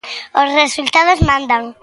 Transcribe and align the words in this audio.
Os 0.41 0.47
resultados 0.61 1.19
mandan. 1.29 1.63